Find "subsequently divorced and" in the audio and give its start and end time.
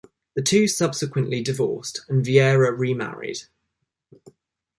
0.67-2.25